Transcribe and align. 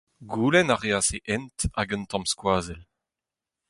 Goulenn 0.31 0.73
a 0.75 0.77
reas 0.81 1.07
e 1.17 1.19
hent 1.29 1.59
hag 1.77 1.89
un 1.95 2.03
tamm 2.09 2.25
skoazell. 2.31 2.83